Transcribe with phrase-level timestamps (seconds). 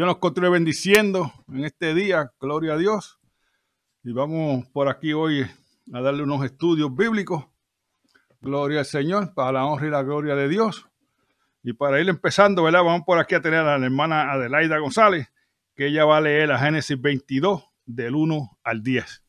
[0.00, 3.20] Dios nos continúe bendiciendo en este día, gloria a Dios.
[4.02, 5.42] Y vamos por aquí hoy
[5.92, 7.44] a darle unos estudios bíblicos.
[8.40, 10.88] Gloria al Señor, para la honra y la gloria de Dios.
[11.62, 12.82] Y para ir empezando, ¿verdad?
[12.82, 15.28] Vamos por aquí a tener a la hermana Adelaida González,
[15.74, 19.22] que ella va a leer la Génesis 22, del 1 al 10.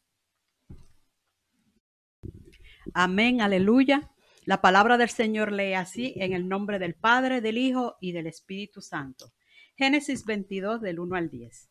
[2.94, 4.10] Amén, aleluya.
[4.46, 8.28] La palabra del Señor lee así en el nombre del Padre, del Hijo y del
[8.28, 9.34] Espíritu Santo.
[9.82, 11.68] Génesis 22 del 1 al 10.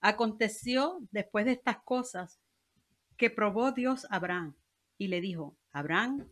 [0.00, 2.40] Aconteció después de estas cosas
[3.18, 4.56] que probó Dios a Abraham
[4.96, 6.30] y le dijo, Abraham,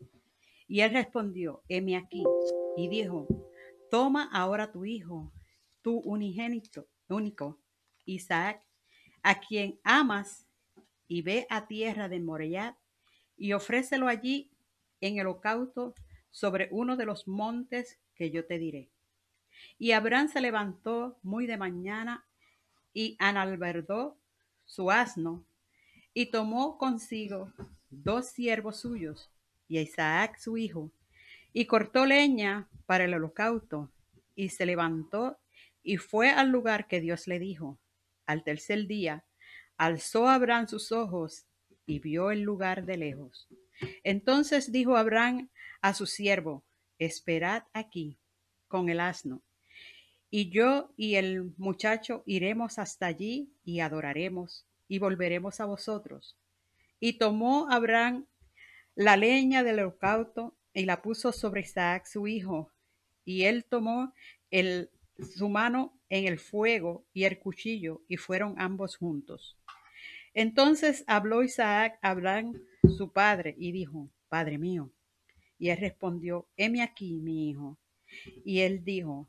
[0.67, 2.25] y él respondió, heme aquí,
[2.79, 3.27] y dijo,
[3.91, 5.31] toma ahora tu hijo,
[5.83, 7.61] tu unigénito, único,
[8.07, 8.67] Isaac,
[9.23, 10.47] a quien amas,
[11.07, 12.79] y ve a tierra de Moriah,
[13.37, 14.51] y ofrécelo allí
[15.03, 15.95] en el holocausto
[16.31, 18.91] sobre uno de los montes que yo te diré.
[19.79, 22.27] Y Abraham se levantó muy de mañana
[22.93, 24.19] y analberdó
[24.65, 25.45] su asno
[26.13, 27.53] y tomó consigo
[27.91, 29.31] dos siervos suyos
[29.69, 30.91] y a Isaac su hijo
[31.53, 33.91] y cortó leña para el holocausto
[34.35, 35.39] y se levantó
[35.83, 37.79] y fue al lugar que Dios le dijo.
[38.27, 39.25] Al tercer día
[39.77, 41.47] alzó Abraham sus ojos
[41.87, 43.49] y vio el lugar de lejos.
[44.05, 45.49] Entonces dijo Abraham
[45.81, 46.65] a su siervo,
[46.99, 48.19] esperad aquí
[48.69, 49.43] con el asno
[50.31, 56.37] y yo y el muchacho iremos hasta allí y adoraremos y volveremos a vosotros.
[57.01, 58.27] Y tomó Abraham
[58.95, 62.71] la leña del holocausto y la puso sobre Isaac su hijo.
[63.25, 64.15] Y él tomó
[64.51, 69.57] el, su mano en el fuego y el cuchillo y fueron ambos juntos.
[70.35, 72.55] Entonces habló Isaac a Abraham
[72.97, 74.93] su padre y dijo, Padre mío.
[75.59, 77.79] Y él respondió, heme aquí, mi hijo.
[78.45, 79.29] Y él dijo,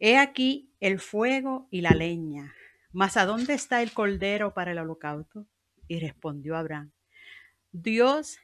[0.00, 2.54] He aquí el fuego y la leña,
[2.92, 5.44] mas ¿a dónde está el cordero para el holocausto?
[5.88, 6.92] Y respondió Abraham,
[7.72, 8.38] Dios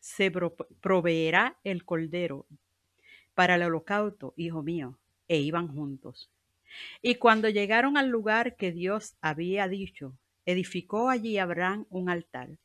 [0.00, 2.46] se proveerá el cordero
[3.34, 4.98] para el holocausto, hijo mío,
[5.28, 6.30] e iban juntos.
[7.02, 12.56] Y cuando llegaron al lugar que Dios había dicho, edificó allí Abraham un altar,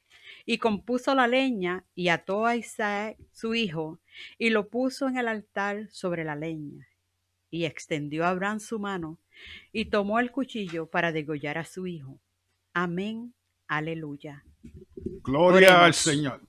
[0.46, 4.00] y compuso la leña, y ató a Isaac, su hijo,
[4.38, 6.89] y lo puso en el altar sobre la leña
[7.50, 9.20] y extendió a Abraham su mano
[9.72, 12.22] y tomó el cuchillo para degollar a su hijo.
[12.74, 13.34] Amén.
[13.68, 14.44] Aleluya.
[15.24, 16.42] Gloria al Señor.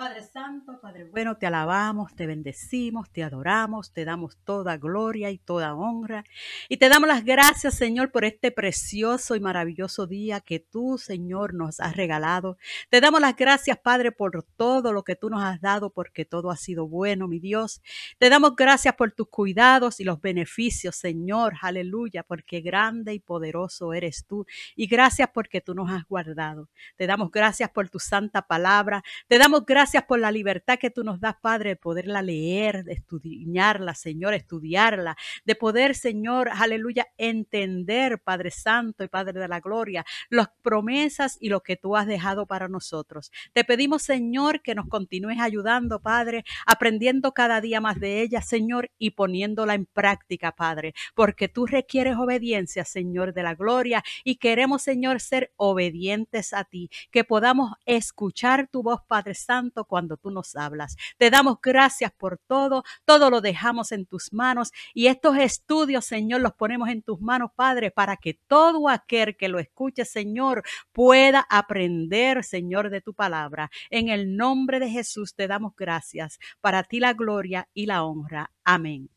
[0.00, 5.36] Padre Santo, Padre bueno, te alabamos, te bendecimos, te adoramos, te damos toda gloria y
[5.36, 6.24] toda honra.
[6.70, 11.52] Y te damos las gracias, Señor, por este precioso y maravilloso día que tú, Señor,
[11.52, 12.56] nos has regalado.
[12.88, 16.50] Te damos las gracias, Padre, por todo lo que tú nos has dado, porque todo
[16.50, 17.82] ha sido bueno, mi Dios.
[18.16, 23.92] Te damos gracias por tus cuidados y los beneficios, Señor, aleluya, porque grande y poderoso
[23.92, 24.46] eres tú.
[24.76, 26.70] Y gracias porque tú nos has guardado.
[26.96, 29.04] Te damos gracias por tu santa palabra.
[29.28, 32.84] Te damos gracias Gracias por la libertad que tú nos das, Padre, de poderla leer,
[32.84, 39.58] de estudiarla, Señor, estudiarla, de poder, Señor, aleluya, entender, Padre Santo y Padre de la
[39.58, 43.32] Gloria, las promesas y lo que tú has dejado para nosotros.
[43.52, 48.92] Te pedimos, Señor, que nos continúes ayudando, Padre, aprendiendo cada día más de ella, Señor,
[48.96, 54.82] y poniéndola en práctica, Padre, porque tú requieres obediencia, Señor de la Gloria, y queremos,
[54.82, 60.56] Señor, ser obedientes a ti, que podamos escuchar tu voz, Padre Santo, cuando tú nos
[60.56, 60.96] hablas.
[61.18, 66.40] Te damos gracias por todo, todo lo dejamos en tus manos y estos estudios, Señor,
[66.40, 70.62] los ponemos en tus manos, Padre, para que todo aquel que lo escuche, Señor,
[70.92, 73.70] pueda aprender, Señor, de tu palabra.
[73.90, 76.38] En el nombre de Jesús te damos gracias.
[76.60, 78.50] Para ti la gloria y la honra.
[78.64, 79.08] Amén.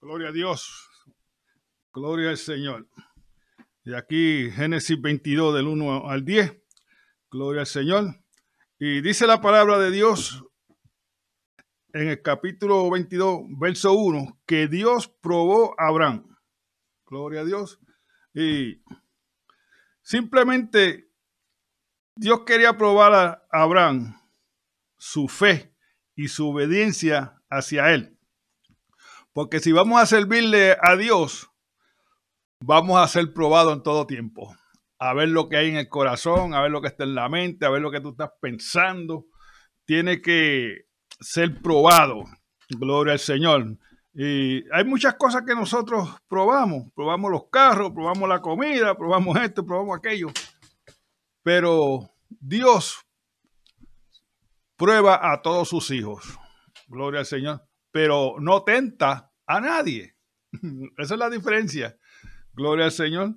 [0.00, 0.90] Gloria a Dios.
[1.92, 2.88] Gloria al Señor.
[3.84, 6.56] Y aquí Génesis 22 del 1 al 10.
[7.30, 8.23] Gloria al Señor.
[8.78, 10.44] Y dice la palabra de Dios
[11.92, 16.36] en el capítulo 22, verso 1, que Dios probó a Abraham.
[17.06, 17.78] Gloria a Dios.
[18.34, 18.82] Y
[20.02, 21.08] simplemente
[22.16, 24.20] Dios quería probar a Abraham
[24.98, 25.72] su fe
[26.16, 28.18] y su obediencia hacia él.
[29.32, 31.48] Porque si vamos a servirle a Dios,
[32.60, 34.56] vamos a ser probados en todo tiempo.
[35.04, 37.28] A ver lo que hay en el corazón, a ver lo que está en la
[37.28, 39.26] mente, a ver lo que tú estás pensando.
[39.84, 40.86] Tiene que
[41.20, 42.24] ser probado.
[42.70, 43.76] Gloria al Señor.
[44.14, 46.90] Y hay muchas cosas que nosotros probamos.
[46.94, 50.28] Probamos los carros, probamos la comida, probamos esto, probamos aquello.
[51.42, 53.04] Pero Dios
[54.78, 56.24] prueba a todos sus hijos.
[56.88, 57.62] Gloria al Señor.
[57.90, 60.16] Pero no tenta a nadie.
[60.96, 61.94] Esa es la diferencia.
[62.54, 63.34] Gloria al Señor.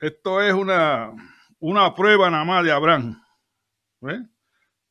[0.00, 1.12] Esto es una,
[1.58, 3.22] una prueba nada más de Abraham.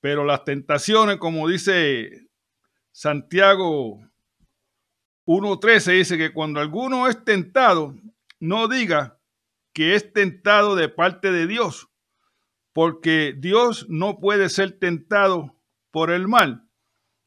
[0.01, 2.29] Pero las tentaciones, como dice
[2.91, 3.99] Santiago
[5.25, 7.95] 1.13, dice que cuando alguno es tentado,
[8.39, 9.19] no diga
[9.73, 11.89] que es tentado de parte de Dios,
[12.73, 15.55] porque Dios no puede ser tentado
[15.91, 16.69] por el mal,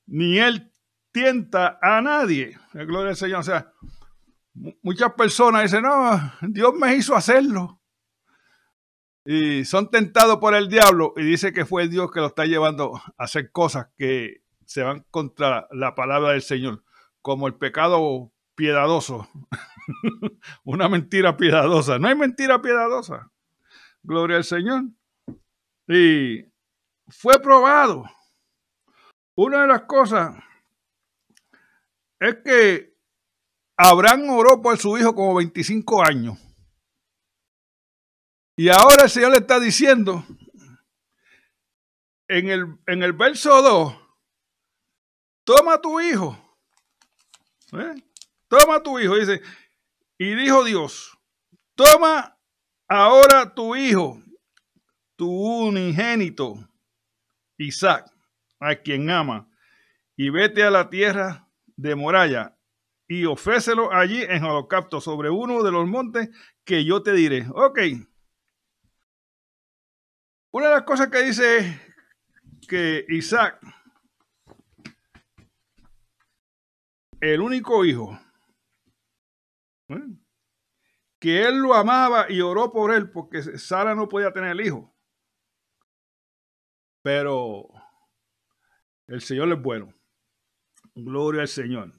[0.07, 0.73] ni él
[1.13, 2.59] tienta a nadie.
[2.73, 3.41] Gloria al Señor.
[3.41, 3.73] O sea,
[4.83, 7.81] muchas personas dicen, no, Dios me hizo hacerlo.
[9.25, 12.97] Y son tentados por el diablo y dice que fue Dios que lo está llevando
[12.97, 16.83] a hacer cosas que se van contra la palabra del Señor,
[17.21, 19.29] como el pecado piedadoso,
[20.65, 21.99] una mentira piedadosa.
[21.99, 23.31] No hay mentira piedadosa.
[24.03, 24.85] Gloria al Señor.
[25.87, 26.45] Y
[27.09, 28.05] fue probado.
[29.35, 30.37] Una de las cosas
[32.19, 32.98] es que
[33.81, 36.37] Abraham oró por su hijo como 25 años.
[38.57, 40.27] Y ahora el Señor le está diciendo
[42.27, 43.97] en el, en el verso 2,
[45.45, 46.37] toma tu hijo.
[47.73, 47.95] ¿eh?
[48.49, 49.41] Toma tu hijo, dice.
[50.19, 51.17] Y dijo Dios,
[51.77, 52.37] toma
[52.89, 54.21] ahora tu hijo,
[55.15, 56.69] tu unigénito,
[57.57, 58.13] Isaac
[58.59, 59.49] a quien ama,
[60.17, 62.58] y vete a la tierra de Moralla
[63.09, 66.29] y ofrécelo allí en holocausto sobre uno de los montes
[66.65, 67.47] que yo te diré.
[67.55, 67.79] Ok.
[70.51, 71.81] Una de las cosas que dice
[72.69, 73.59] que Isaac,
[77.21, 78.19] el único hijo,
[81.19, 84.95] que él lo amaba y oró por él porque Sara no podía tener el hijo.
[87.03, 87.69] Pero
[89.07, 89.95] el Señor es bueno.
[90.95, 91.98] Gloria al Señor.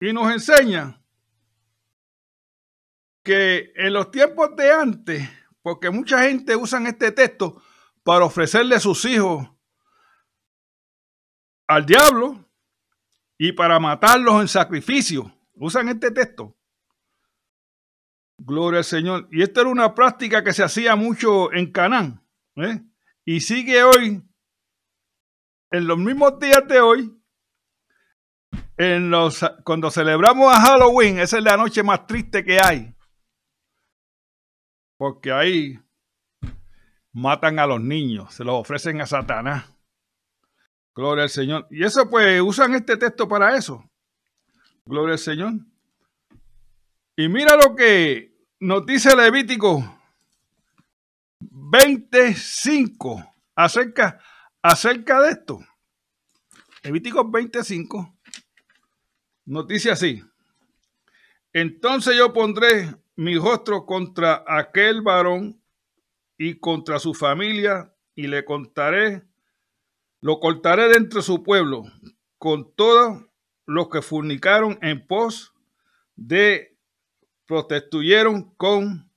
[0.00, 1.02] Y nos enseña
[3.22, 5.28] que en los tiempos de antes,
[5.62, 7.60] porque mucha gente usa este texto
[8.04, 9.48] para ofrecerle a sus hijos
[11.66, 12.48] al diablo
[13.38, 15.32] y para matarlos en sacrificio.
[15.54, 16.56] Usan este texto.
[18.38, 19.28] Gloria al Señor.
[19.32, 22.22] Y esta era una práctica que se hacía mucho en Canaán.
[22.56, 22.82] ¿eh?
[23.24, 24.22] Y sigue hoy
[25.70, 27.15] en los mismos días de hoy,
[28.76, 32.94] en los, cuando celebramos a Halloween, esa es la noche más triste que hay.
[34.98, 35.78] Porque ahí
[37.12, 39.72] matan a los niños, se los ofrecen a Satanás.
[40.94, 41.66] Gloria al Señor.
[41.70, 43.84] Y eso pues usan este texto para eso.
[44.86, 45.52] Gloria al Señor.
[47.16, 49.82] Y mira lo que nos dice Levítico
[51.40, 54.20] 25 acerca
[54.62, 55.58] acerca de esto.
[56.82, 58.15] Levíticos 25
[59.66, 60.22] dice así.
[61.52, 65.60] Entonces yo pondré mi rostro contra aquel varón
[66.36, 69.22] y contra su familia y le contaré
[70.20, 71.84] lo cortaré dentro de su pueblo,
[72.38, 73.24] con todos
[73.64, 75.54] los que fornicaron en pos
[76.16, 76.76] de
[77.46, 79.08] protestuyeron con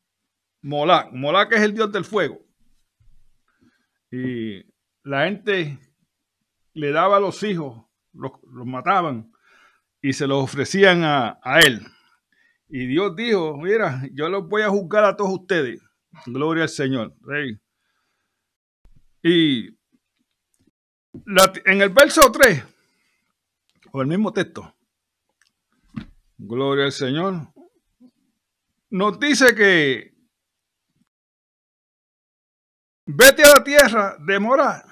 [0.62, 1.12] Molac.
[1.12, 2.40] Molac es el dios del fuego.
[4.12, 4.64] Y
[5.04, 5.80] la gente
[6.74, 9.32] le daba a los hijos, los, mataban
[10.02, 11.86] y se los ofrecían a, a, él.
[12.68, 15.82] Y Dios dijo, mira, yo los voy a juzgar a todos ustedes.
[16.26, 17.16] Gloria al Señor.
[17.22, 17.60] Rey.
[19.22, 19.80] Y
[21.66, 22.64] en el verso 3,
[23.92, 24.76] o el mismo texto,
[26.38, 27.54] Gloria al Señor,
[28.90, 30.14] nos dice que
[33.06, 34.86] vete a la tierra de Morá.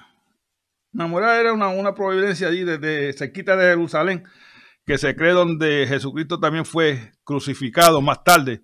[0.92, 4.28] Morá era una, una providencia allí desde cerquita de Jerusalén,
[4.88, 8.62] que se cree donde Jesucristo también fue crucificado más tarde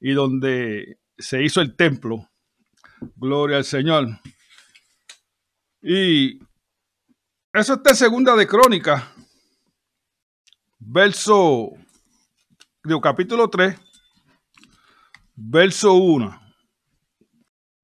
[0.00, 2.28] y donde se hizo el templo.
[3.14, 4.08] Gloria al Señor.
[5.80, 6.40] Y
[7.52, 9.12] eso está en segunda de Crónica,
[10.80, 11.70] verso,
[12.82, 13.78] digo, capítulo 3,
[15.36, 16.40] verso 1.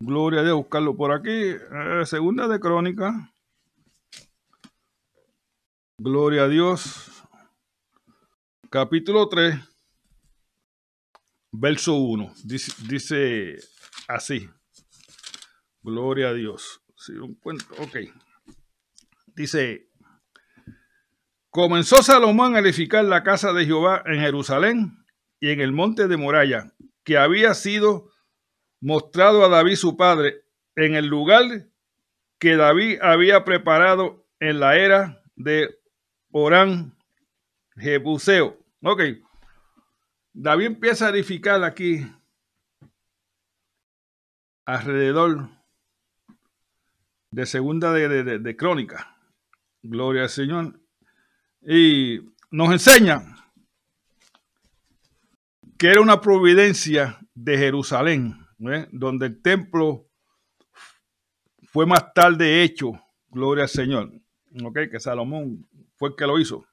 [0.00, 1.30] Gloria a Dios, buscarlo por aquí.
[1.30, 3.32] Eh, segunda de Crónica.
[5.98, 7.17] Gloria a Dios.
[8.70, 9.54] Capítulo 3,
[11.52, 12.34] verso 1.
[12.44, 13.56] Dice,
[14.06, 14.50] así.
[15.80, 16.82] Gloria a Dios.
[16.94, 17.96] Si lo encuentro, ok.
[19.34, 19.88] Dice,
[21.48, 25.02] comenzó Salomón a edificar la casa de Jehová en Jerusalén
[25.40, 28.10] y en el monte de Moralla, que había sido
[28.82, 30.42] mostrado a David su padre,
[30.76, 31.70] en el lugar
[32.38, 35.74] que David había preparado en la era de
[36.32, 36.98] Orán
[37.78, 38.57] Jebuseo.
[38.82, 39.02] Ok.
[40.32, 42.06] David empieza a edificar aquí
[44.64, 45.48] alrededor
[47.30, 49.16] de segunda de, crónica.
[49.82, 50.80] Gloria al Señor.
[51.62, 52.20] Y
[52.50, 53.34] nos enseña
[55.76, 58.36] que era una providencia de Jerusalén,
[58.92, 60.08] donde el templo
[61.64, 62.92] fue más tarde hecho.
[63.30, 64.12] Gloria al Señor.
[64.64, 66.64] Ok, que Salomón fue el que lo hizo.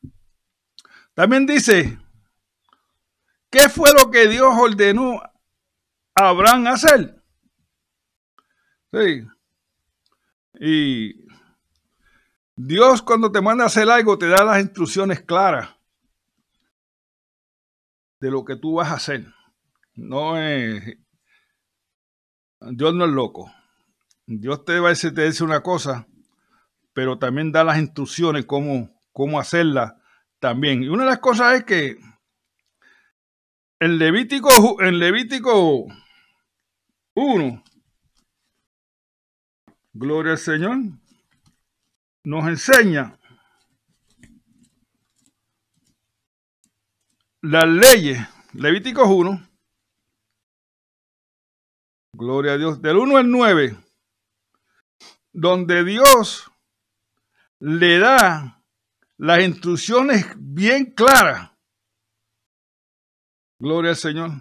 [1.15, 1.97] También dice,
[3.49, 5.21] ¿qué fue lo que Dios ordenó
[6.13, 7.23] a Abraham hacer?
[8.91, 9.25] Sí,
[10.59, 11.25] y
[12.55, 15.69] Dios cuando te manda a hacer algo te da las instrucciones claras
[18.19, 19.25] de lo que tú vas a hacer.
[19.93, 20.97] No es
[22.59, 23.51] Dios no es loco.
[24.25, 26.07] Dios te va a decir, dice una cosa,
[26.93, 30.01] pero también da las instrucciones cómo, cómo hacerla
[30.39, 30.83] también.
[30.83, 31.97] Y una de las cosas es que
[33.79, 35.85] en Levítico, en Levítico
[37.15, 37.63] 1,
[39.97, 40.77] Gloria al Señor.
[42.25, 43.17] Nos enseña
[47.41, 48.19] las leyes.
[48.51, 49.49] Levíticos 1.
[52.11, 52.81] Gloria a Dios.
[52.81, 53.77] Del 1 al 9.
[55.31, 56.51] Donde Dios
[57.59, 58.54] le da
[59.17, 61.51] las instrucciones bien claras.
[63.59, 64.31] Gloria al Señor.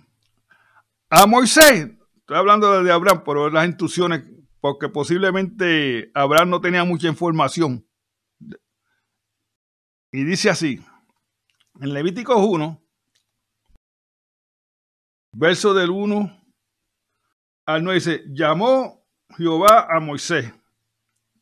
[1.11, 4.25] A Moisés, estoy hablando de Abraham, pero las instrucciones
[4.61, 7.87] porque posiblemente Abraham no tenía mucha información.
[10.11, 10.81] Y dice así,
[11.81, 12.83] en Levíticos 1,
[15.33, 16.45] verso del 1
[17.67, 20.53] al 9 dice, llamó Jehová a Moisés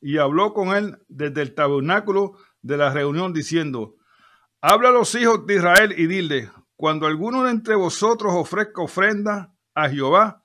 [0.01, 3.97] y habló con él desde el tabernáculo de la reunión diciendo,
[4.61, 9.55] habla a los hijos de Israel y dile, cuando alguno de entre vosotros ofrezca ofrenda
[9.75, 10.45] a Jehová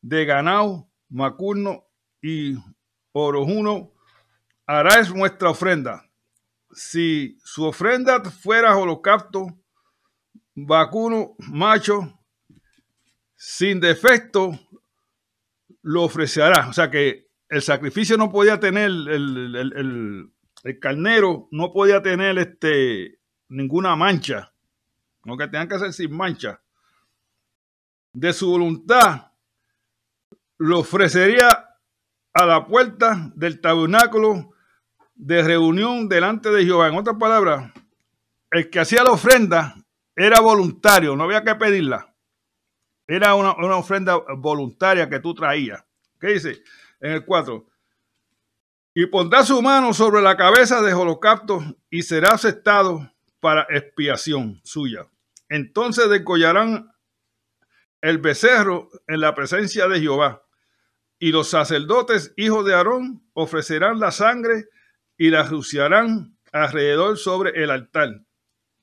[0.00, 1.84] de ganado, macurno
[2.20, 2.54] y
[3.12, 3.92] por uno
[4.66, 6.04] haráis vuestra ofrenda.
[6.72, 9.46] Si su ofrenda fuera holocausto,
[10.54, 12.18] vacuno, macho,
[13.34, 14.58] sin defecto,
[15.82, 16.68] lo ofrecerá.
[16.68, 20.30] O sea que el sacrificio no podía tener, el,
[20.76, 24.52] carnero no podía tener este, ninguna mancha.
[25.24, 26.60] Lo que tenían que hacer sin mancha.
[28.12, 29.32] De su voluntad,
[30.58, 31.76] lo ofrecería
[32.32, 34.52] a la puerta del tabernáculo
[35.14, 36.88] de reunión delante de Jehová.
[36.88, 37.72] En otras palabras,
[38.50, 39.74] el que hacía la ofrenda
[40.14, 42.14] era voluntario, no había que pedirla.
[43.06, 45.82] Era una, ofrenda voluntaria que tú traías.
[46.20, 46.62] ¿Qué dice?
[47.00, 47.66] En el 4.
[49.00, 55.06] Y pondrá su mano sobre la cabeza de holocausto y será aceptado para expiación suya.
[55.48, 56.90] Entonces decollarán
[58.00, 60.42] el becerro en la presencia de Jehová
[61.20, 64.64] y los sacerdotes, hijos de Aarón, ofrecerán la sangre
[65.16, 68.22] y la rociarán alrededor sobre el altar,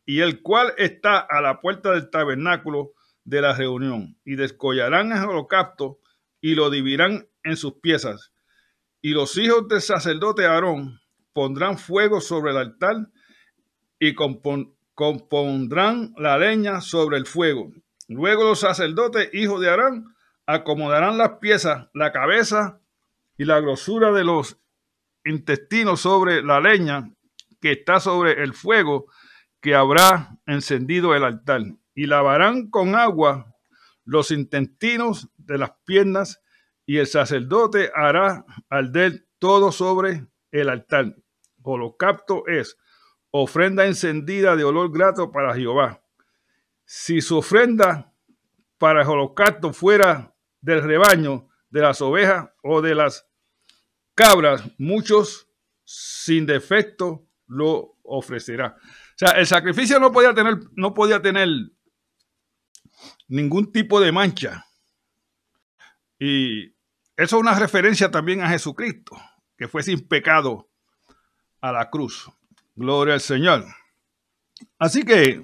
[0.05, 2.93] y el cual está a la puerta del tabernáculo
[3.25, 5.99] de la reunión, y descollarán el holocausto
[6.39, 8.31] y lo dividirán en sus piezas.
[9.05, 10.99] Y los hijos del sacerdote Aarón
[11.31, 13.07] pondrán fuego sobre el altar
[13.99, 17.71] y compondrán la leña sobre el fuego.
[18.07, 20.15] Luego los sacerdotes, hijos de Aarón,
[20.47, 22.81] acomodarán las piezas, la cabeza
[23.37, 24.57] y la grosura de los
[25.23, 27.11] intestinos sobre la leña
[27.61, 29.05] que está sobre el fuego
[29.61, 31.61] que habrá encendido el altar.
[31.93, 33.53] Y lavarán con agua
[34.03, 36.41] los intestinos de las piernas
[36.85, 41.15] y el sacerdote hará arder todo sobre el altar.
[41.61, 42.77] Holocausto es
[43.31, 46.01] ofrenda encendida de olor grato para Jehová.
[46.85, 48.13] Si su ofrenda
[48.77, 53.27] para el holocausto fuera del rebaño, de las ovejas o de las
[54.13, 55.49] cabras, muchos
[55.83, 58.77] sin defecto lo ofrecerá.
[58.79, 61.49] O sea, el sacrificio no podía tener, no podía tener
[63.27, 64.65] ningún tipo de mancha.
[66.19, 66.74] Y
[67.17, 69.15] eso es una referencia también a Jesucristo,
[69.57, 70.69] que fue sin pecado
[71.61, 72.29] a la cruz.
[72.75, 73.65] Gloria al Señor.
[74.77, 75.41] Así que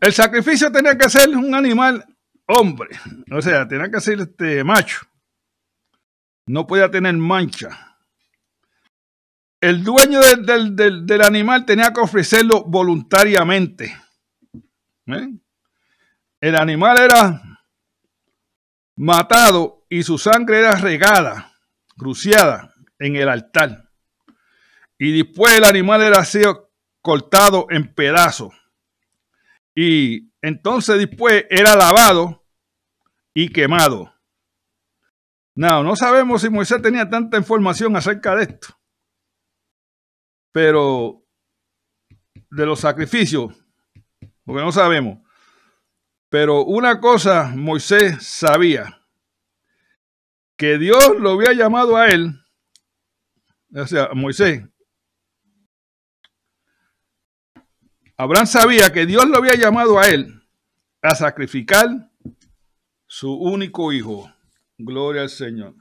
[0.00, 2.04] el sacrificio tenía que ser un animal
[2.46, 2.90] hombre,
[3.32, 5.00] o sea, tenía que ser este macho.
[6.46, 7.98] No podía tener mancha.
[9.60, 13.96] El dueño del, animal tenía que ofrecerlo voluntariamente.
[15.06, 15.28] ¿Eh?
[16.40, 17.55] El animal era
[18.96, 21.52] matado y su sangre era regada,
[21.96, 23.90] cruciada en el altar.
[24.98, 26.70] Y después el animal era sido
[27.02, 28.54] cortado en pedazos.
[29.74, 32.44] Y entonces después era lavado
[33.34, 34.12] y quemado.
[35.54, 38.68] No, no sabemos si Moisés tenía tanta información acerca de esto.
[40.52, 41.22] Pero
[42.50, 43.54] de los sacrificios,
[44.44, 45.25] porque no sabemos.
[46.28, 49.00] Pero una cosa Moisés sabía,
[50.56, 52.32] que Dios lo había llamado a él,
[53.74, 54.62] o sea, Moisés.
[58.16, 60.42] Abraham sabía que Dios lo había llamado a él
[61.02, 61.88] a sacrificar
[63.06, 64.32] su único hijo.
[64.78, 65.74] Gloria al Señor.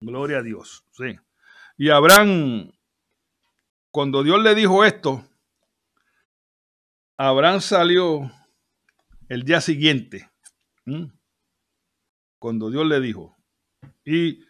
[0.00, 0.84] Gloria a Dios.
[0.90, 1.16] Sí.
[1.76, 2.72] Y Abraham,
[3.92, 5.24] cuando Dios le dijo esto,
[7.16, 8.30] Abraham salió
[9.32, 10.30] el día siguiente,
[12.38, 13.34] cuando Dios le dijo.
[14.04, 14.44] Y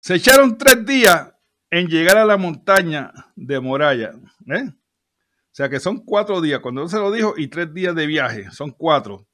[0.00, 1.32] se echaron tres días
[1.70, 4.12] en llegar a la montaña de Moraya.
[4.48, 4.68] ¿eh?
[4.68, 8.06] O sea que son cuatro días, cuando Dios se lo dijo, y tres días de
[8.06, 9.26] viaje, son cuatro.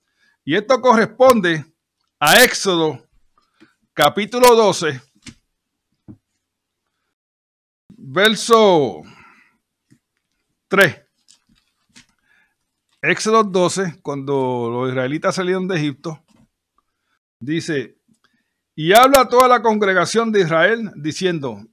[0.44, 1.64] Y esto corresponde
[2.20, 3.04] a Éxodo
[3.94, 5.00] capítulo 12,
[7.96, 9.02] verso
[10.68, 11.05] 3.
[13.02, 16.24] Éxodo 12, cuando los israelitas salieron de Egipto,
[17.38, 17.98] dice,
[18.74, 21.66] y habla a toda la congregación de Israel diciendo,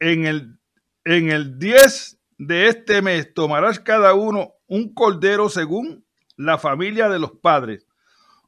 [0.00, 0.58] en el,
[1.04, 6.04] en el 10 de este mes tomarás cada uno un cordero según
[6.36, 7.86] la familia de los padres,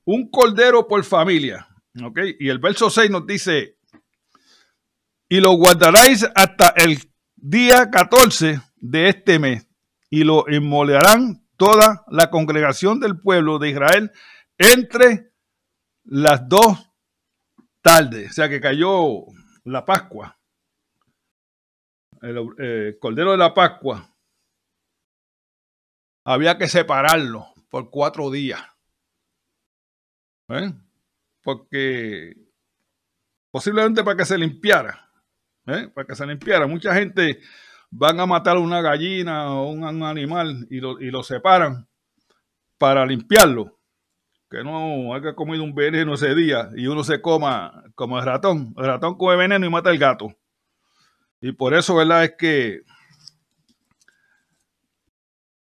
[0.05, 1.68] un cordero por familia.
[2.03, 2.18] ¿ok?
[2.38, 3.79] Y el verso 6 nos dice,
[5.29, 6.99] y lo guardaréis hasta el
[7.37, 9.68] día 14 de este mes,
[10.11, 14.12] y lo inmolarán toda la congregación del pueblo de Israel
[14.57, 15.33] entre
[16.05, 16.90] las dos
[17.83, 19.25] tardes, o sea que cayó
[19.64, 20.38] la Pascua,
[22.23, 24.14] el eh, Cordero de la Pascua,
[26.25, 28.62] había que separarlo por cuatro días.
[30.49, 30.73] ¿eh?
[31.42, 32.35] Porque
[33.51, 35.11] posiblemente para que se limpiara,
[35.66, 35.88] ¿eh?
[35.94, 36.66] para que se limpiara.
[36.66, 37.40] Mucha gente
[37.90, 41.88] van a matar una gallina o un, animal y lo, separan
[42.77, 43.79] para limpiarlo.
[44.51, 48.74] Que no haya comido un veneno ese día y uno se coma como el ratón.
[48.79, 50.29] El ratón come veneno y mata al gato.
[51.40, 52.24] Y por eso, ¿verdad?
[52.24, 52.83] Es que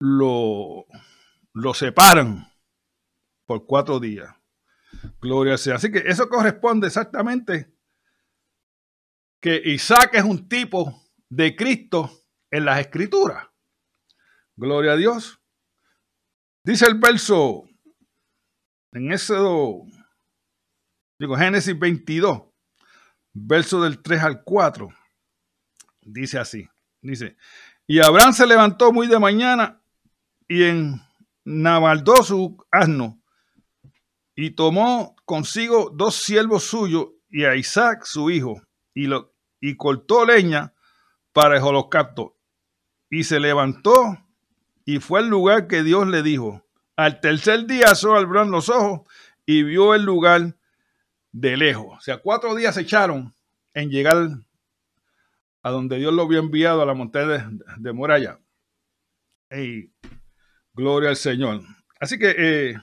[0.00, 0.86] lo,
[1.52, 2.52] lo separan
[3.46, 4.34] por cuatro días.
[5.20, 5.76] Gloria sea.
[5.76, 7.72] Así que eso corresponde exactamente
[9.40, 11.01] que Isaac es un tipo
[11.32, 12.10] de Cristo
[12.50, 13.48] en las escrituras.
[14.54, 15.40] Gloria a Dios.
[16.62, 17.64] Dice el verso
[18.92, 19.34] en ese
[21.18, 22.42] digo Génesis 22,
[23.32, 24.88] verso del 3 al 4.
[26.02, 26.68] Dice así,
[27.00, 27.38] dice,
[27.86, 29.82] y Abraham se levantó muy de mañana
[30.46, 31.00] y en
[31.44, 33.22] Nabaldó su asno
[34.36, 38.60] y tomó consigo dos siervos suyos y a Isaac su hijo
[38.92, 40.71] y, lo, y cortó leña
[41.32, 42.36] para el holocausto.
[43.10, 44.18] Y se levantó
[44.84, 46.64] y fue al lugar que Dios le dijo.
[46.96, 49.02] Al tercer día alzó Abraham los ojos
[49.46, 50.56] y vio el lugar
[51.32, 51.98] de lejos.
[51.98, 53.34] O sea, cuatro días se echaron
[53.74, 54.28] en llegar
[55.62, 57.44] a donde Dios lo había enviado a la montaña de,
[57.78, 58.38] de Muralla.
[59.50, 59.92] Y
[60.74, 61.62] gloria al Señor.
[62.00, 62.74] Así que, eh,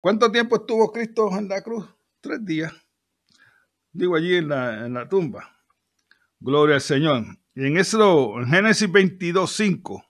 [0.00, 1.86] ¿cuánto tiempo estuvo Cristo en la cruz?
[2.20, 2.72] Tres días.
[3.92, 5.55] Digo allí en la tumba.
[6.40, 7.24] Gloria al Señor.
[7.54, 10.04] Y en eso, en Génesis 22, 5.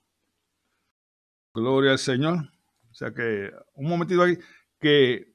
[1.54, 2.50] Gloria al Señor.
[2.90, 4.38] O sea que, un momentito aquí,
[4.80, 5.34] que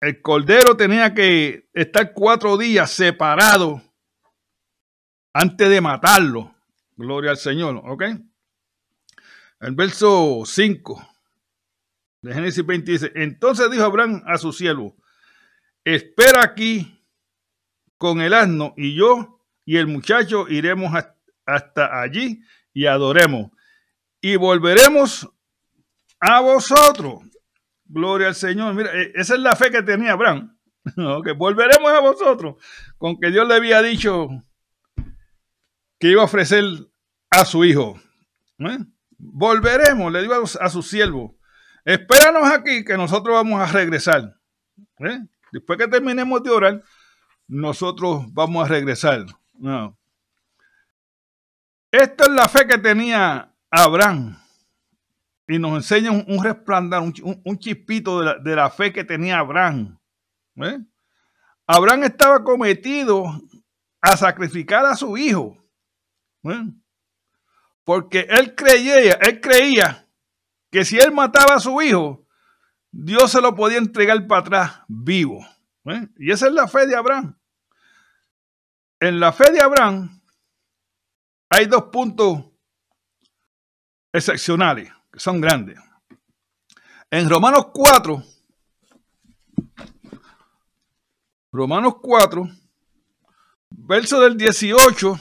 [0.00, 3.82] el cordero tenía que estar cuatro días separado
[5.32, 6.54] antes de matarlo.
[6.96, 8.02] Gloria al Señor, ¿ok?
[9.60, 11.08] El verso 5
[12.22, 14.96] de Génesis 20 dice, entonces dijo Abraham a su siervo,
[15.84, 17.00] espera aquí
[17.96, 19.31] con el asno y yo
[19.64, 20.92] y el muchacho iremos
[21.46, 23.50] hasta allí y adoremos
[24.22, 25.28] y volveremos
[26.20, 27.22] a vosotros.
[27.84, 28.72] Gloria al Señor.
[28.74, 30.56] Mira, e, esa es la fe que tenía Abraham.
[31.24, 32.54] que volveremos a vosotros.
[32.96, 34.28] Con que Dios le había dicho
[35.98, 36.64] que iba a ofrecer
[37.30, 38.00] a su hijo.
[39.18, 41.36] Volveremos, le digo a, su siervo.
[41.84, 44.36] Espéranos aquí que nosotros vamos a regresar.
[44.98, 45.20] ¿Eh?
[45.52, 46.82] Después que terminemos de orar,
[47.48, 49.26] nosotros vamos a regresar.
[49.62, 49.96] No.
[51.92, 54.36] Esta es la fe que tenía Abraham
[55.46, 60.00] y nos enseña un, resplandor, un, chispito de la, fe que tenía Abraham.
[61.64, 63.24] Abraham estaba cometido
[64.00, 65.56] a sacrificar a su hijo.
[67.84, 70.08] Porque él creía, él creía
[70.72, 72.26] que si él mataba a su hijo,
[72.90, 75.38] Dios se lo podía entregar para atrás vivo.
[76.16, 77.38] Y esa es la fe de Abraham.
[79.02, 80.22] En la fe de Abraham
[81.50, 82.44] hay dos puntos
[84.12, 85.76] excepcionales que son grandes.
[87.10, 88.22] En Romanos 4,
[91.50, 92.48] Romanos 4,
[93.70, 95.18] verso del 18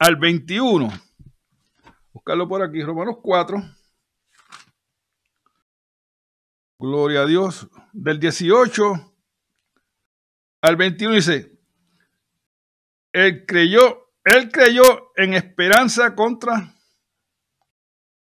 [0.00, 0.88] al 21.
[2.12, 3.62] Buscarlo por aquí, Romanos 4.
[6.80, 7.68] Gloria a Dios.
[7.92, 9.14] Del 18
[10.62, 11.53] al 21 dice,
[13.14, 16.74] él creyó, él creyó en esperanza contra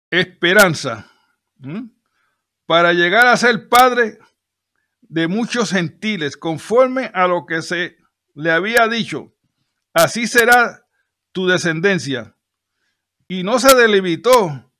[0.10, 1.10] esperanza
[2.66, 4.18] para llegar a ser padre
[5.02, 7.98] de muchos gentiles, conforme a lo que se
[8.34, 9.36] le había dicho.
[9.94, 10.84] Así será
[11.32, 12.36] tu descendencia.
[13.28, 14.74] Y no se delimitó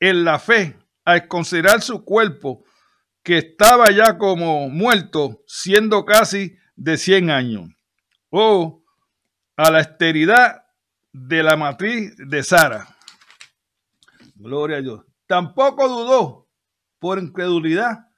[0.00, 2.64] en la fe al considerar su cuerpo,
[3.22, 7.70] que estaba ya como muerto, siendo casi de 100 años.
[8.28, 8.79] O
[9.60, 10.64] a la esterilidad
[11.12, 12.96] de la matriz de Sara.
[14.36, 15.04] Gloria a Dios.
[15.26, 16.48] Tampoco dudó
[16.98, 18.08] por incredulidad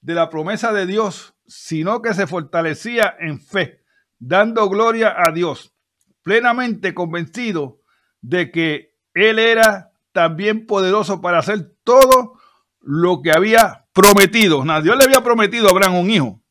[0.00, 3.82] de la promesa de Dios, sino que se fortalecía en fe,
[4.20, 5.74] dando gloria a Dios,
[6.22, 7.80] plenamente convencido
[8.20, 12.38] de que Él era también poderoso para hacer todo
[12.80, 14.62] lo que había prometido.
[14.82, 16.42] Dios le había prometido a Abraham un hijo.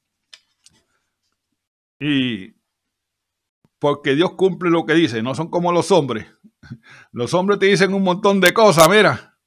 [2.02, 2.61] Y
[3.82, 6.28] porque Dios cumple lo que dice, no son como los hombres.
[7.12, 9.40] Los hombres te dicen un montón de cosas, mira.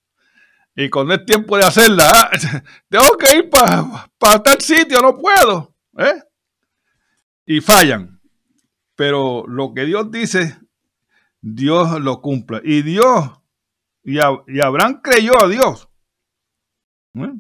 [0.75, 2.31] Y cuando es tiempo de hacerla, ah,
[2.89, 5.77] tengo que ir para tal sitio, no puedo.
[5.99, 6.21] ¿eh?
[7.47, 8.21] Y fallan.
[8.97, 10.59] Pero lo que Dios dice,
[11.41, 12.61] Dios lo cumple.
[12.65, 13.31] Y Dios,
[14.03, 15.89] y, Abraham creyó a Dios.
[17.15, 17.35] ¿eh?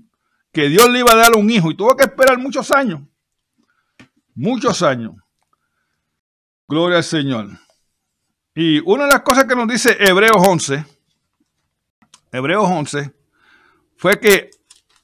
[0.52, 1.72] Que Dios le iba a dar un hijo.
[1.72, 3.00] Y tuvo que esperar muchos años.
[4.36, 5.23] Muchos años.
[6.66, 7.48] Gloria al Señor.
[8.54, 10.84] Y una de las cosas que nos dice Hebreos 11,
[12.32, 13.14] Hebreos 11,
[13.96, 14.50] fue que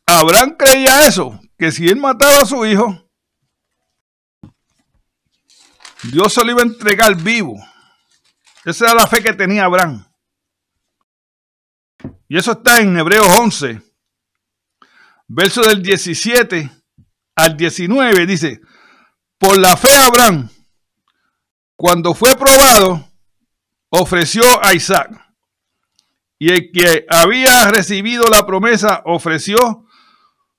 [0.06, 3.10] Abraham creía eso, que si él mataba a su hijo,
[6.04, 7.56] Dios se lo iba a entregar vivo.
[8.64, 10.06] Esa era la fe que tenía Abraham.
[12.28, 13.82] Y eso está en Hebreos 11,
[15.28, 16.70] verso del 17
[17.34, 18.60] al 19, dice,
[19.38, 20.48] por la fe Abraham,
[21.80, 23.08] cuando fue probado,
[23.88, 25.10] ofreció a Isaac.
[26.38, 29.86] Y el que había recibido la promesa ofreció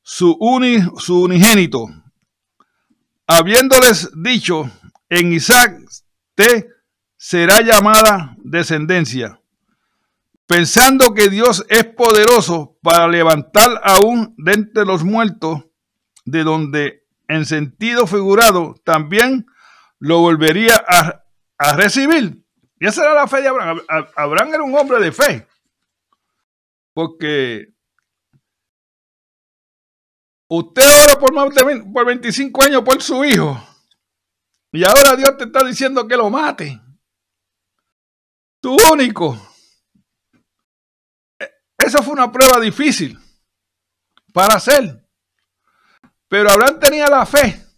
[0.01, 0.35] su,
[0.97, 1.85] su unigénito,
[3.27, 4.67] habiéndoles dicho,
[5.09, 5.77] en Isaac
[6.33, 6.67] te
[7.17, 9.39] será llamada descendencia,
[10.47, 15.65] pensando que Dios es poderoso para levantar aún de entre los muertos,
[16.25, 19.45] de donde en sentido figurado también
[20.01, 21.23] lo volvería a,
[21.57, 22.43] a recibir.
[22.79, 23.81] Y esa era la fe de Abraham.
[24.15, 25.47] Abraham era un hombre de fe.
[26.93, 27.71] Porque
[30.47, 33.63] usted ora por, más de, por 25 años por su hijo.
[34.71, 36.81] Y ahora Dios te está diciendo que lo mate.
[38.59, 39.37] Tu único.
[41.37, 43.19] E, esa fue una prueba difícil
[44.33, 45.07] para hacer.
[46.27, 47.70] Pero Abraham tenía la fe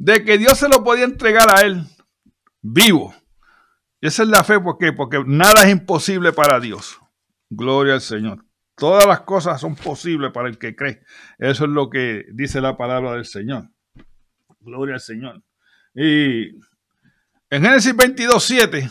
[0.00, 1.84] de que Dios se lo podía entregar a él
[2.62, 3.14] vivo.
[4.00, 4.94] Esa es la fe, ¿por qué?
[4.94, 6.98] Porque nada es imposible para Dios.
[7.50, 8.46] Gloria al Señor.
[8.76, 11.02] Todas las cosas son posibles para el que cree.
[11.38, 13.68] Eso es lo que dice la palabra del Señor.
[14.60, 15.42] Gloria al Señor.
[15.94, 16.48] Y
[17.50, 18.90] en Génesis 22, 7.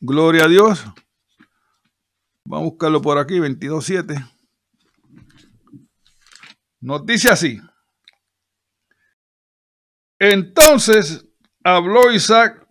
[0.00, 0.84] Gloria a Dios.
[2.44, 4.14] Vamos a buscarlo por aquí, 22, 7.
[6.80, 7.60] Nos dice así.
[10.20, 11.26] Entonces
[11.64, 12.68] habló Isaac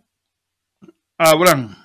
[1.18, 1.76] a Abraham,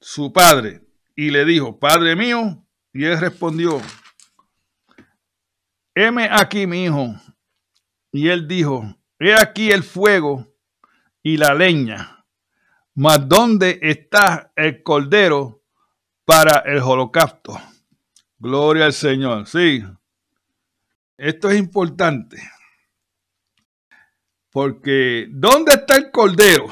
[0.00, 0.82] su padre,
[1.14, 3.82] y le dijo, Padre mío, y él respondió,
[5.94, 7.14] heme aquí mi hijo.
[8.10, 8.82] Y él dijo,
[9.18, 10.48] he aquí el fuego
[11.22, 12.24] y la leña,
[12.94, 15.62] mas ¿dónde está el cordero
[16.24, 17.60] para el holocausto?
[18.38, 19.46] Gloria al Señor.
[19.46, 19.84] Sí,
[21.18, 22.38] esto es importante.
[24.50, 26.66] Porque, ¿dónde está el cordero?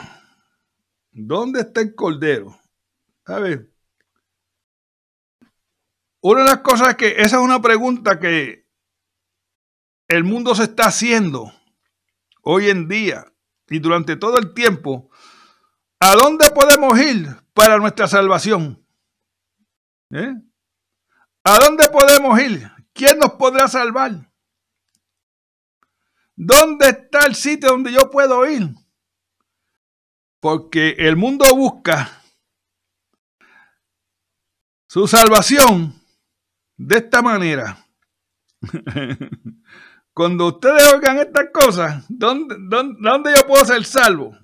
[1.10, 2.58] ¿Dónde está el cordero?
[3.26, 3.72] A ver.
[6.20, 8.66] Una de las cosas que esa es una pregunta que
[10.08, 11.52] el mundo se está haciendo
[12.42, 13.24] hoy en día
[13.68, 15.10] y durante todo el tiempo.
[16.00, 18.86] ¿A dónde podemos ir para nuestra salvación?
[20.10, 20.34] ¿Eh?
[21.44, 22.70] ¿A dónde podemos ir?
[22.92, 24.30] ¿Quién nos podrá salvar?
[26.36, 28.68] ¿Dónde está el sitio donde yo puedo ir?
[30.38, 32.22] Porque el mundo busca
[34.86, 35.94] su salvación
[36.76, 37.86] de esta manera.
[40.12, 44.34] Cuando ustedes oigan estas cosas, ¿dónde, dónde, yo puedo ser salvo?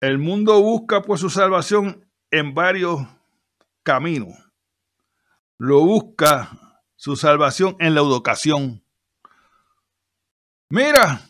[0.00, 3.06] El mundo busca su salvación en varios
[3.82, 4.34] caminos.
[5.58, 8.82] Lo busca su salvación en la educación.
[10.70, 11.28] Mira,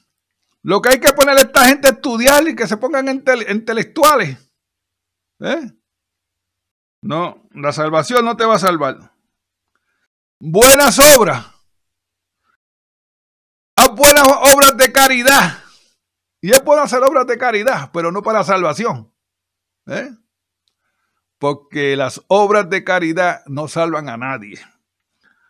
[0.63, 4.39] lo que hay que poner a esta gente a estudiar y que se pongan intelectuales.
[5.41, 5.73] ¿Eh?
[7.03, 9.15] No, la salvación no te va a salvar.
[10.39, 11.47] Buenas obras.
[13.77, 15.65] Haz buenas obras de caridad.
[16.43, 19.15] Y es bueno hacer obras de caridad, pero no para salvación.
[19.87, 20.11] ¿Eh?
[21.39, 24.61] Porque las obras de caridad no salvan a nadie.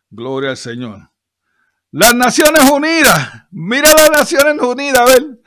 [0.09, 1.10] Gloria al Señor.
[1.93, 3.47] Las Naciones Unidas.
[3.51, 5.41] Mira las Naciones Unidas, a ver.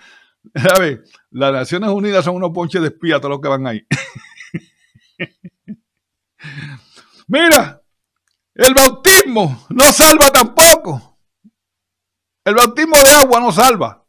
[0.55, 3.87] A ver, las Naciones Unidas son unos ponches de espía todos los que van ahí.
[7.27, 7.81] Mira,
[8.53, 11.17] el bautismo no salva tampoco.
[12.43, 14.05] El bautismo de agua no salva.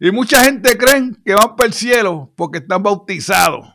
[0.00, 3.66] Y mucha gente cree que van para el cielo porque están bautizados.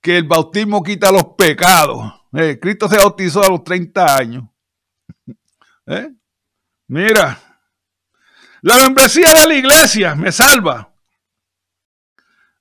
[0.00, 2.12] Que el bautismo quita los pecados.
[2.32, 4.44] Eh, Cristo se bautizó a los 30 años.
[5.86, 6.12] ¿Eh?
[6.86, 7.40] Mira,
[8.62, 10.92] la membresía de la iglesia me salva.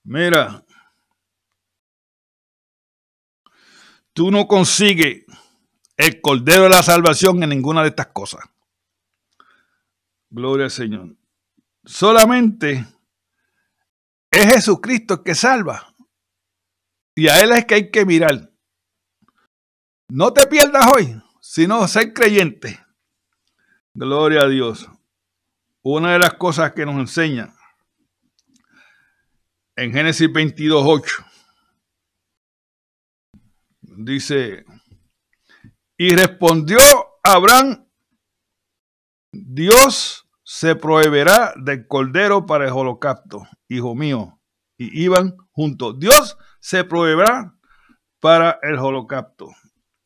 [0.03, 0.65] Mira,
[4.13, 5.25] tú no consigues
[5.97, 8.41] el cordero de la salvación en ninguna de estas cosas.
[10.29, 11.15] Gloria al Señor.
[11.85, 12.85] Solamente
[14.31, 15.95] es Jesucristo el que salva.
[17.15, 18.51] Y a Él es que hay que mirar.
[20.07, 22.82] No te pierdas hoy, sino ser creyente.
[23.93, 24.89] Gloria a Dios.
[25.83, 27.53] Una de las cosas que nos enseña
[29.75, 31.25] en Génesis 22, 8,
[33.81, 34.65] dice,
[35.97, 36.79] y respondió
[37.23, 37.87] Abraham,
[39.31, 44.39] Dios se proveerá del cordero para el holocausto, hijo mío.
[44.77, 45.99] Y iban juntos.
[45.99, 47.55] Dios se proveerá
[48.19, 49.49] para el holocausto.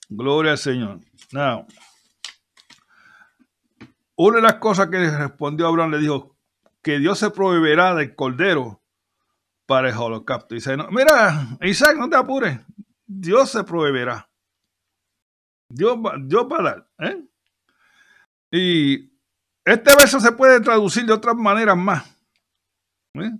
[0.09, 0.99] Gloria al Señor.
[1.31, 1.65] Now,
[4.17, 6.35] una de las cosas que respondió Abraham le dijo
[6.81, 8.81] que Dios se proveerá del cordero
[9.65, 10.55] para el holocausto.
[10.55, 12.59] Y dice, mira, Isaac, no te apures.
[13.05, 14.29] Dios se proveerá.
[15.69, 16.89] Dios va, Dios a dar.
[16.99, 17.25] ¿eh?
[18.51, 19.11] Y
[19.65, 22.05] este verso se puede traducir de otras maneras más.
[23.15, 23.31] ¿eh?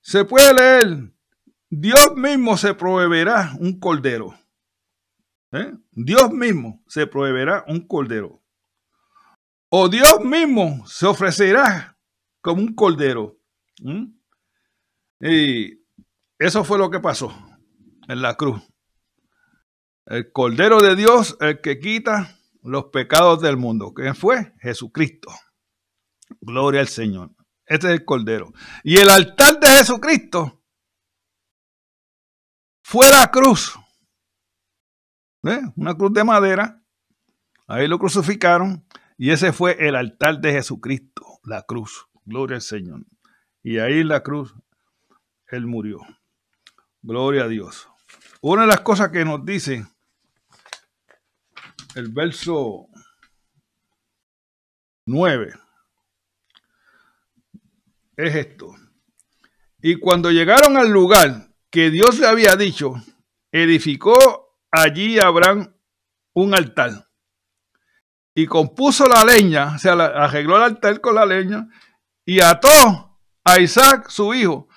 [0.00, 1.12] Se puede leer,
[1.70, 4.34] Dios mismo se proveerá un cordero.
[5.52, 5.74] ¿eh?
[5.90, 8.37] Dios mismo se proveerá un cordero.
[9.70, 11.98] O Dios mismo se ofrecerá
[12.40, 13.38] como un cordero.
[15.20, 15.84] Y
[16.38, 17.32] eso fue lo que pasó
[18.08, 18.62] en la cruz.
[20.06, 23.92] El cordero de Dios, el que quita los pecados del mundo.
[23.94, 24.54] ¿Quién fue?
[24.60, 25.30] Jesucristo.
[26.40, 27.30] Gloria al Señor.
[27.66, 28.52] Este es el cordero.
[28.82, 30.62] Y el altar de Jesucristo
[32.82, 33.78] fue la cruz.
[35.76, 36.82] Una cruz de madera.
[37.66, 38.86] Ahí lo crucificaron.
[39.20, 42.06] Y ese fue el altar de Jesucristo, la cruz.
[42.24, 43.04] Gloria al Señor.
[43.64, 44.54] Y ahí en la cruz,
[45.48, 45.98] Él murió.
[47.02, 47.88] Gloria a Dios.
[48.40, 49.84] Una de las cosas que nos dice
[51.96, 52.86] el verso
[55.06, 55.52] 9
[58.16, 58.72] es esto.
[59.82, 62.94] Y cuando llegaron al lugar que Dios le había dicho,
[63.50, 65.74] edificó allí Abraham
[66.34, 67.07] un altar
[68.38, 71.66] y compuso la leña, o sea, arregló el altar con la leña
[72.24, 74.68] y ató a Isaac, su hijo.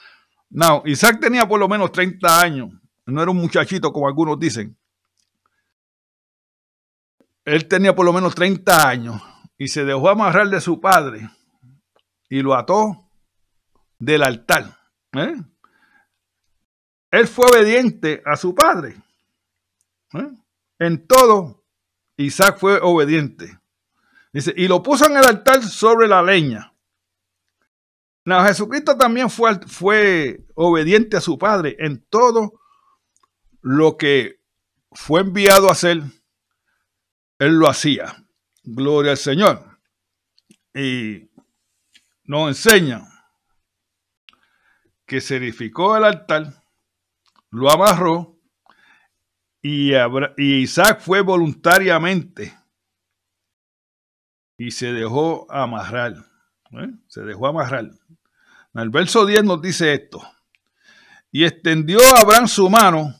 [0.50, 2.72] No, Isaac tenía por lo menos 30 años,
[3.06, 4.76] no era un muchachito como algunos dicen.
[7.46, 9.22] Él tenía por lo menos 30 años
[9.60, 11.30] y se dejó amarrar de su padre
[12.30, 13.12] y lo ató
[14.00, 14.76] del altar.
[15.14, 15.36] ¿eh?
[17.12, 18.96] Él fue obediente a su padre.
[20.16, 20.32] ¿eh?
[20.80, 21.61] En todo,
[22.26, 23.60] Isaac fue obediente.
[24.34, 26.74] Dice, y lo puso en el altar sobre la leña.
[28.26, 32.54] Jesucristo también fue, fue obediente a su padre en todo
[33.62, 34.40] lo que
[34.92, 36.02] fue enviado a hacer.
[37.40, 38.26] Él lo hacía.
[38.64, 39.80] Gloria al Señor.
[40.74, 41.30] Y
[42.24, 43.08] nos enseña
[45.06, 46.64] que se edificó el altar,
[47.50, 48.40] lo amarró
[49.62, 49.94] y,
[50.38, 52.58] Isaac fue voluntariamente
[54.58, 56.14] y se dejó amarrar.
[56.72, 56.90] ¿eh?
[57.08, 57.90] Se dejó amarrar.
[58.74, 60.22] El verso 10 nos dice esto.
[61.32, 63.16] Y extendió a Abraham su mano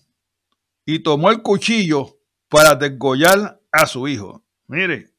[0.86, 2.18] y tomó el cuchillo
[2.50, 4.46] para degollar a su hijo.
[4.68, 5.14] Mire,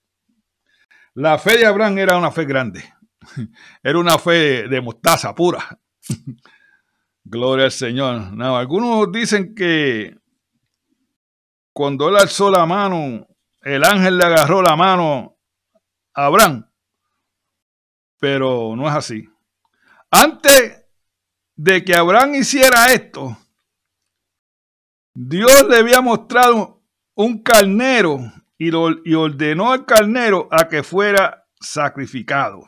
[1.15, 2.85] la fe de Abraham era una fe grande.
[3.83, 5.79] Era una fe de mostaza pura.
[7.25, 8.21] Gloria al Señor.
[8.43, 10.17] algunos dicen que
[11.73, 13.27] cuando él alzó la mano,
[13.63, 15.37] el ángel le agarró la mano
[16.15, 16.69] a Abraham.
[18.19, 19.29] Pero no es así.
[20.11, 20.85] Antes
[21.57, 23.37] de que Abraham hiciera esto,
[25.15, 26.83] Dios le había mostrado
[27.15, 28.19] un carnero
[28.59, 32.65] y, y ordenó al carnero a que fuera sacrificado.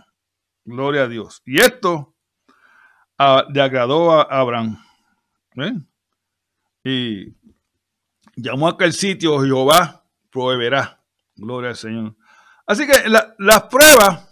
[0.64, 1.42] Gloria a Dios.
[1.44, 2.14] Y esto
[3.52, 4.82] le agradó a Abraham.
[5.56, 5.72] ¿eh?
[6.84, 7.34] Y
[8.37, 11.03] llamó a aquel sitio Jehová proveerá.
[11.37, 12.16] Gloria al Señor.
[12.66, 14.29] Así que las pruebas,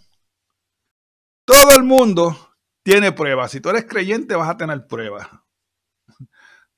[1.44, 3.50] todo el mundo tiene pruebas.
[3.50, 5.28] Si tú eres creyente vas a tener pruebas.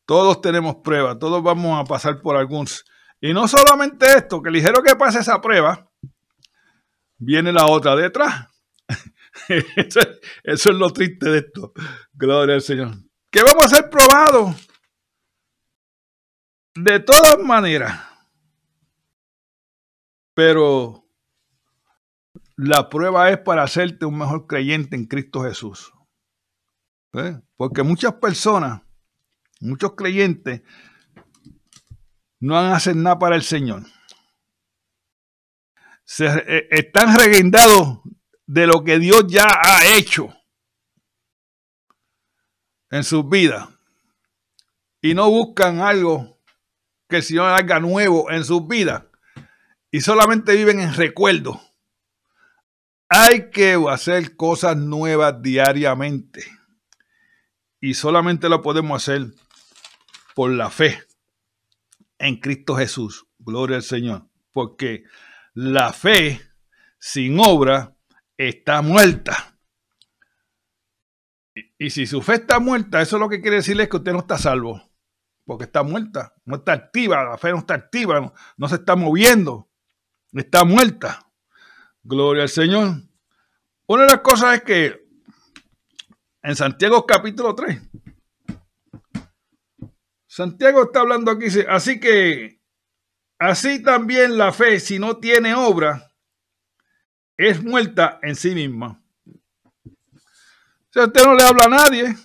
[0.07, 2.85] Todos tenemos pruebas, todos vamos a pasar por algunos.
[3.21, 5.91] Y no solamente esto, que ligero que pase esa prueba,
[7.17, 8.49] viene la otra detrás.
[9.77, 10.01] eso,
[10.43, 11.73] es, lo triste de esto.
[12.13, 12.91] Gloria al Señor.
[13.31, 14.55] Que vamos a ser probados
[16.75, 18.01] de todas maneras.
[20.35, 21.05] Pero
[22.57, 25.93] la prueba es para hacerte un mejor creyente en Cristo Jesús.
[27.13, 27.41] ¿Eh?
[27.57, 28.83] Porque muchas personas,
[29.61, 30.63] muchos creyentes,
[32.41, 33.85] no hacen nada para el Señor.
[36.05, 38.01] Se, eh, están reguindados
[38.47, 40.29] de lo que Dios ya ha hecho
[42.91, 43.69] en sus vidas
[45.01, 46.34] y no buscan algo
[47.15, 49.05] que el Señor haga nuevo en sus vidas
[49.93, 51.61] y solamente viven en recuerdo.
[53.09, 56.45] Hay que hacer cosas nuevas diariamente
[57.81, 59.29] y solamente lo podemos hacer
[60.35, 61.05] por la fe
[62.19, 63.29] en Cristo Jesús.
[63.39, 64.29] Gloria al Señor.
[64.53, 65.05] Porque
[65.53, 66.41] la fe
[66.99, 67.95] sin obra
[68.37, 69.57] está muerta.
[71.79, 74.19] Y si su fe está muerta, eso lo que quiere decir es que usted no
[74.19, 74.83] está salvo.
[75.45, 79.71] Porque está muerta, no está activa, la fe no está activa, no, se está moviendo,
[80.33, 81.31] está muerta.
[82.03, 83.03] Gloria al Señor.
[83.87, 85.07] Una de las cosas es que
[86.43, 87.81] en Santiago capítulo 3,
[90.27, 92.61] Santiago está hablando aquí, dice, así que
[93.39, 96.11] así también la fe, si no tiene obra,
[97.37, 99.03] es muerta en sí misma.
[100.91, 102.17] Si usted no le habla a nadie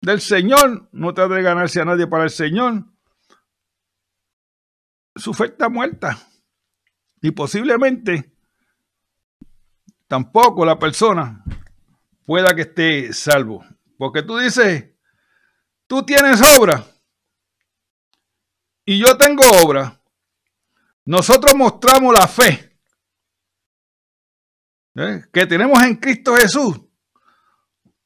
[0.00, 2.84] del Señor, no trata de ganarse a nadie para el Señor,
[5.16, 6.18] su fe está muerta.
[7.20, 8.32] Y posiblemente
[10.06, 11.44] tampoco la persona
[12.24, 13.64] pueda que esté salvo.
[13.98, 14.90] Porque tú dices,
[15.86, 16.84] tú tienes obra
[18.84, 20.00] y yo tengo obra.
[21.04, 22.78] Nosotros mostramos la fe
[24.94, 25.24] ¿eh?
[25.32, 26.78] que tenemos en Cristo Jesús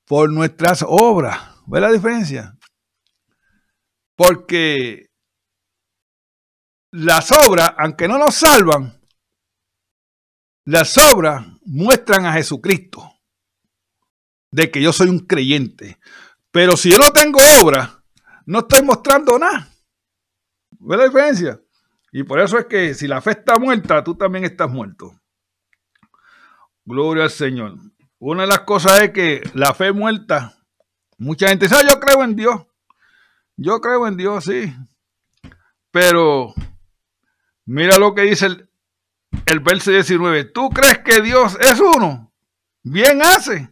[0.07, 1.51] por nuestras obras.
[1.66, 2.56] ¿Ve la diferencia?
[4.16, 5.10] Porque
[6.90, 9.00] las obras, aunque no nos salvan,
[10.64, 13.12] las obras muestran a Jesucristo
[14.50, 15.98] de que yo soy un creyente.
[16.50, 18.04] Pero si yo no tengo obra,
[18.46, 19.68] no estoy mostrando nada.
[20.78, 21.60] ¿Ve la diferencia?
[22.12, 25.18] Y por eso es que si la fe está muerta, tú también estás muerto.
[26.84, 27.76] Gloria al Señor.
[28.18, 30.61] Una de las cosas es que la fe muerta,
[31.22, 32.66] mucha gente dice, ah, yo creo en Dios.
[33.56, 34.74] Yo creo en Dios, sí.
[35.90, 36.54] Pero
[37.64, 38.70] mira lo que dice el,
[39.46, 40.44] el verso 19.
[40.46, 42.32] ¿Tú crees que Dios es uno?
[42.82, 43.70] Bien hace.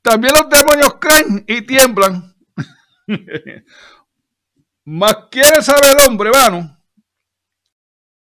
[0.00, 2.36] También los demonios creen y tiemblan.
[4.84, 6.76] Mas quiere saber el hombre vano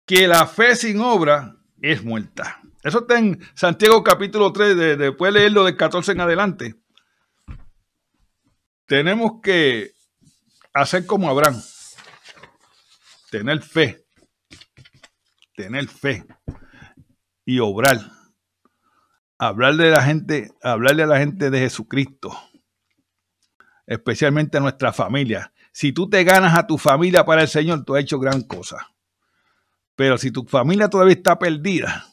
[0.05, 2.61] que la fe sin obra es muerta.
[2.83, 6.84] Eso está en Santiago capítulo 3, de, de leerlo del 14 en adelante.
[8.87, 9.93] Tenemos que
[10.73, 11.61] hacer como Abraham.
[13.31, 14.05] Tener fe.
[15.55, 16.25] Tener fe.
[17.45, 17.99] Y obrar.
[19.37, 22.37] Hablarle a la gente, hablarle a la gente de Jesucristo.
[23.87, 25.51] Especialmente a nuestra familia.
[25.71, 28.95] Si tú te ganas a tu familia para el Señor, tú has hecho gran cosa.
[29.95, 32.05] Pero si tu familia todavía está perdida,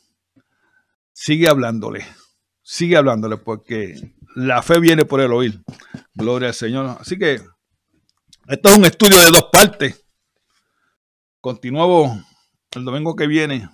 [1.12, 2.06] sigue hablándole,
[2.62, 5.62] sigue hablándole, porque la fe viene por el oír.
[6.14, 6.96] Gloria al Señor.
[7.00, 7.40] Así que
[8.48, 10.04] esto es un estudio de dos partes.
[11.40, 12.24] Continuamos
[12.72, 13.68] el domingo que viene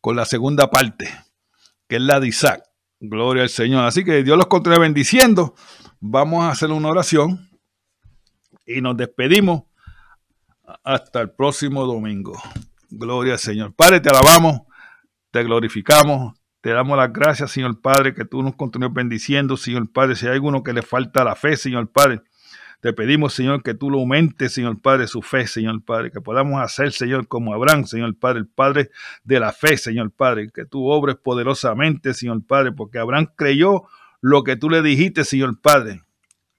[0.00, 1.08] con la segunda parte,
[1.88, 2.62] que es la de Isaac.
[3.00, 3.84] Gloria al Señor.
[3.84, 5.54] Así que Dios los continúe bendiciendo.
[6.00, 7.50] Vamos a hacer una oración
[8.64, 9.64] y nos despedimos
[10.82, 12.40] hasta el próximo domingo.
[12.90, 13.74] Gloria al Señor.
[13.74, 14.60] Padre, te alabamos,
[15.30, 16.34] te glorificamos,
[16.66, 20.16] te damos las gracias, Señor Padre, que tú nos continúes bendiciendo, Señor Padre.
[20.16, 22.22] Si hay alguno que le falta la fe, Señor Padre,
[22.80, 26.60] te pedimos, Señor, que tú lo aumentes, Señor Padre, su fe, Señor Padre, que podamos
[26.60, 28.90] hacer, Señor, como Abraham, Señor Padre, el Padre
[29.22, 33.84] de la fe, Señor Padre, que tú obres poderosamente, Señor Padre, porque Abraham creyó
[34.20, 36.02] lo que tú le dijiste, Señor Padre.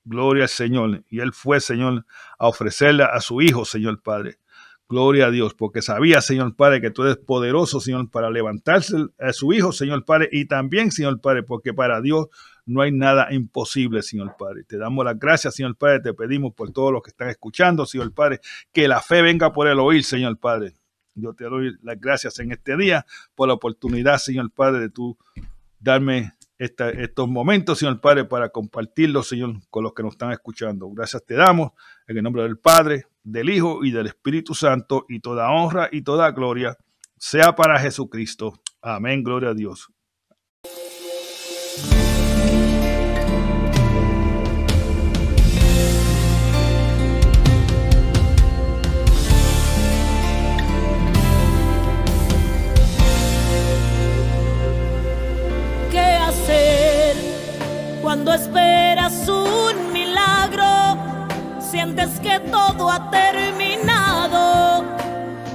[0.06, 1.04] Gloria al Señor.
[1.10, 2.06] Y él fue, Señor,
[2.40, 4.38] a ofrecerle a su hijo, Señor Padre.
[4.90, 9.34] Gloria a Dios, porque sabía, Señor Padre, que tú eres poderoso, Señor, para levantarse a
[9.34, 12.28] su Hijo, Señor Padre, y también, Señor Padre, porque para Dios
[12.66, 14.64] no hay nada imposible, Señor Padre.
[14.64, 18.14] Te damos las gracias, Señor Padre, te pedimos por todos los que están escuchando, Señor
[18.14, 18.40] Padre,
[18.72, 20.74] que la fe venga por el oír, Señor Padre.
[21.16, 25.18] Yo te doy las gracias en este día por la oportunidad, Señor Padre, de tú
[25.80, 30.90] darme estos momentos, Señor Padre, para compartirlos, Señor, con los que nos están escuchando.
[30.90, 31.72] Gracias te damos
[32.08, 36.02] en el nombre del Padre, del Hijo y del Espíritu Santo, y toda honra y
[36.02, 36.78] toda gloria
[37.18, 38.54] sea para Jesucristo.
[38.82, 39.90] Amén, gloria a Dios.
[55.92, 57.18] ¿Qué hacer
[58.02, 59.57] cuando esperas milagro?
[61.78, 64.84] Sientes que todo ha terminado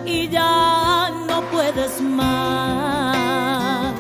[0.07, 3.97] y ya no puedes más.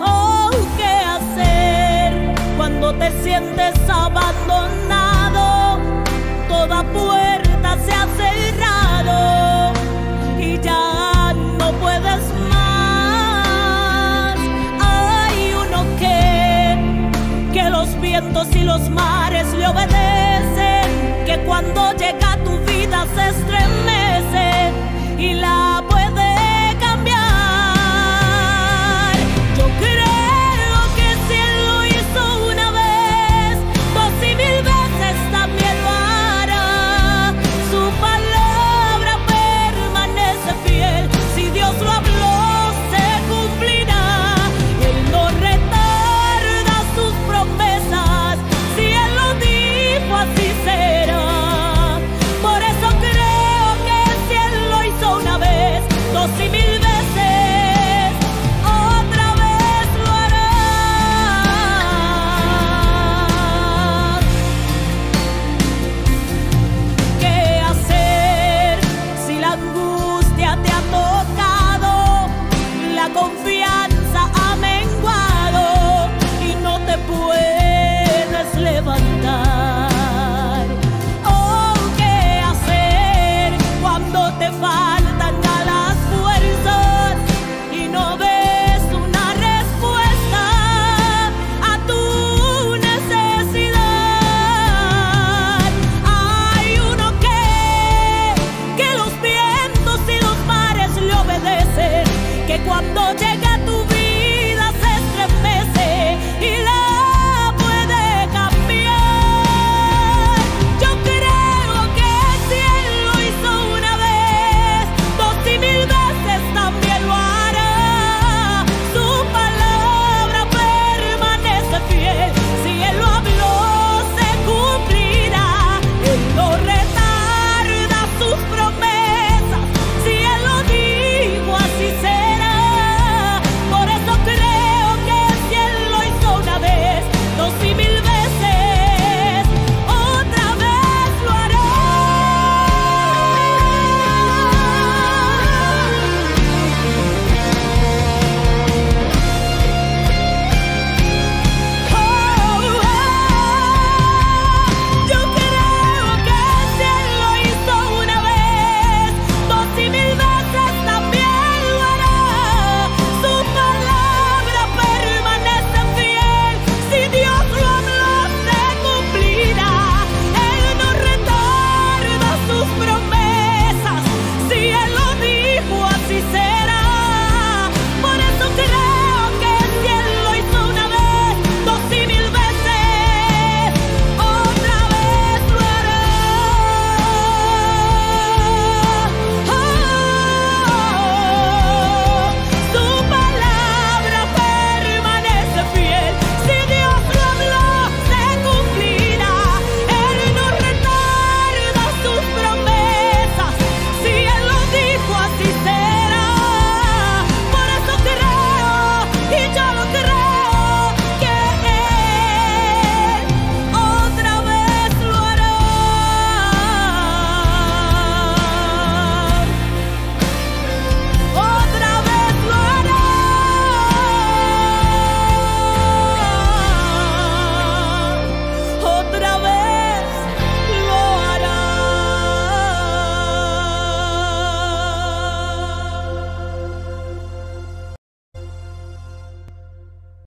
[0.00, 0.48] Oh,
[0.78, 5.78] ¿qué hacer cuando te sientes abandonado?
[6.48, 9.74] Toda puerta se ha cerrado
[10.40, 12.22] y ya no puedes
[12.54, 14.38] más.
[14.80, 20.15] Hay uno que, que los vientos y los mares le obedecen,
[21.56, 23.55] cuando llega tu vida se estremece y la